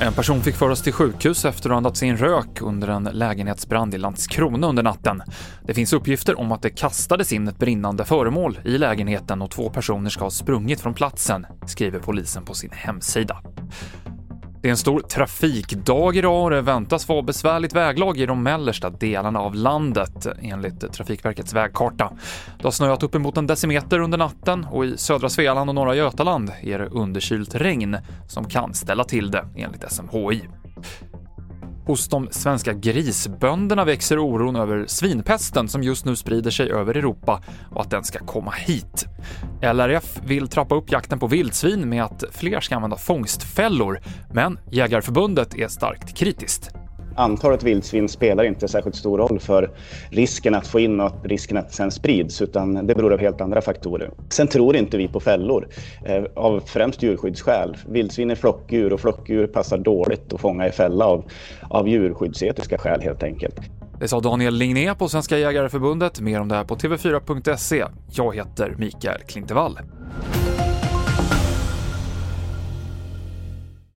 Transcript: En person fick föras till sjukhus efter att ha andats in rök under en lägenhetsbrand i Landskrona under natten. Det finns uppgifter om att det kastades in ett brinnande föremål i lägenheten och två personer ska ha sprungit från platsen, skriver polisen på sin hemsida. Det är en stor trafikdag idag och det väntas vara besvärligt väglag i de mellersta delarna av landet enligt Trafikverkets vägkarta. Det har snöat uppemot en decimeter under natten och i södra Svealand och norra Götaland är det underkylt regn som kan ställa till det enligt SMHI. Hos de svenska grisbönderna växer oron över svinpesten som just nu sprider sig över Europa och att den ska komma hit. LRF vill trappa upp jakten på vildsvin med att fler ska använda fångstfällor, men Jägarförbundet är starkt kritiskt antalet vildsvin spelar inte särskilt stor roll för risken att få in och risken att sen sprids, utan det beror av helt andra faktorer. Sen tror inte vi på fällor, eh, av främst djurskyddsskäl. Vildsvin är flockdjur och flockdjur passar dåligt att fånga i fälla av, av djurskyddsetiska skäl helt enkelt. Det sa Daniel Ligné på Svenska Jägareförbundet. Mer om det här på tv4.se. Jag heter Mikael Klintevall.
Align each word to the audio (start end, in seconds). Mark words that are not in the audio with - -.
En 0.00 0.12
person 0.12 0.42
fick 0.42 0.56
föras 0.56 0.82
till 0.82 0.92
sjukhus 0.92 1.44
efter 1.44 1.68
att 1.68 1.72
ha 1.72 1.76
andats 1.76 2.02
in 2.02 2.16
rök 2.16 2.60
under 2.60 2.88
en 2.88 3.04
lägenhetsbrand 3.04 3.94
i 3.94 3.98
Landskrona 3.98 4.66
under 4.66 4.82
natten. 4.82 5.22
Det 5.62 5.74
finns 5.74 5.92
uppgifter 5.92 6.40
om 6.40 6.52
att 6.52 6.62
det 6.62 6.70
kastades 6.70 7.32
in 7.32 7.48
ett 7.48 7.58
brinnande 7.58 8.04
föremål 8.04 8.58
i 8.64 8.78
lägenheten 8.78 9.42
och 9.42 9.50
två 9.50 9.70
personer 9.70 10.10
ska 10.10 10.24
ha 10.24 10.30
sprungit 10.30 10.80
från 10.80 10.94
platsen, 10.94 11.46
skriver 11.66 11.98
polisen 11.98 12.44
på 12.44 12.54
sin 12.54 12.70
hemsida. 12.72 13.42
Det 14.66 14.70
är 14.70 14.72
en 14.72 14.76
stor 14.76 15.00
trafikdag 15.00 16.16
idag 16.16 16.44
och 16.44 16.50
det 16.50 16.60
väntas 16.60 17.08
vara 17.08 17.22
besvärligt 17.22 17.74
väglag 17.74 18.18
i 18.18 18.26
de 18.26 18.42
mellersta 18.42 18.90
delarna 18.90 19.40
av 19.40 19.54
landet 19.54 20.26
enligt 20.42 20.92
Trafikverkets 20.92 21.52
vägkarta. 21.52 22.12
Det 22.58 22.64
har 22.64 22.70
snöat 22.70 23.02
uppemot 23.02 23.36
en 23.36 23.46
decimeter 23.46 23.98
under 23.98 24.18
natten 24.18 24.66
och 24.70 24.84
i 24.84 24.96
södra 24.96 25.28
Svealand 25.28 25.70
och 25.70 25.74
norra 25.74 25.94
Götaland 25.94 26.52
är 26.60 26.78
det 26.78 26.86
underkylt 26.86 27.54
regn 27.54 27.96
som 28.28 28.44
kan 28.44 28.74
ställa 28.74 29.04
till 29.04 29.30
det 29.30 29.48
enligt 29.56 29.92
SMHI. 29.92 30.42
Hos 31.86 32.08
de 32.08 32.28
svenska 32.30 32.72
grisbönderna 32.72 33.84
växer 33.84 34.18
oron 34.18 34.56
över 34.56 34.84
svinpesten 34.86 35.68
som 35.68 35.82
just 35.82 36.04
nu 36.04 36.16
sprider 36.16 36.50
sig 36.50 36.70
över 36.70 36.94
Europa 36.94 37.42
och 37.70 37.80
att 37.80 37.90
den 37.90 38.04
ska 38.04 38.18
komma 38.18 38.50
hit. 38.50 39.06
LRF 39.62 40.20
vill 40.26 40.48
trappa 40.48 40.74
upp 40.74 40.92
jakten 40.92 41.18
på 41.18 41.26
vildsvin 41.26 41.88
med 41.88 42.04
att 42.04 42.24
fler 42.32 42.60
ska 42.60 42.76
använda 42.76 42.96
fångstfällor, 42.96 44.00
men 44.32 44.58
Jägarförbundet 44.70 45.54
är 45.58 45.68
starkt 45.68 46.16
kritiskt 46.16 46.70
antalet 47.16 47.62
vildsvin 47.62 48.08
spelar 48.08 48.44
inte 48.44 48.68
särskilt 48.68 48.96
stor 48.96 49.18
roll 49.18 49.40
för 49.40 49.70
risken 50.10 50.54
att 50.54 50.66
få 50.66 50.80
in 50.80 51.00
och 51.00 51.12
risken 51.24 51.56
att 51.56 51.74
sen 51.74 51.90
sprids, 51.90 52.42
utan 52.42 52.86
det 52.86 52.94
beror 52.94 53.12
av 53.12 53.20
helt 53.20 53.40
andra 53.40 53.60
faktorer. 53.60 54.10
Sen 54.28 54.48
tror 54.48 54.76
inte 54.76 54.96
vi 54.96 55.08
på 55.08 55.20
fällor, 55.20 55.68
eh, 56.04 56.24
av 56.34 56.60
främst 56.66 57.02
djurskyddsskäl. 57.02 57.76
Vildsvin 57.88 58.30
är 58.30 58.34
flockdjur 58.34 58.92
och 58.92 59.00
flockdjur 59.00 59.46
passar 59.46 59.78
dåligt 59.78 60.32
att 60.32 60.40
fånga 60.40 60.68
i 60.68 60.72
fälla 60.72 61.04
av, 61.04 61.24
av 61.70 61.88
djurskyddsetiska 61.88 62.78
skäl 62.78 63.00
helt 63.00 63.22
enkelt. 63.22 63.60
Det 64.00 64.08
sa 64.08 64.20
Daniel 64.20 64.54
Ligné 64.54 64.94
på 64.94 65.08
Svenska 65.08 65.38
Jägareförbundet. 65.38 66.20
Mer 66.20 66.40
om 66.40 66.48
det 66.48 66.54
här 66.54 66.64
på 66.64 66.76
tv4.se. 66.76 67.84
Jag 68.10 68.36
heter 68.36 68.74
Mikael 68.78 69.20
Klintevall. 69.20 69.78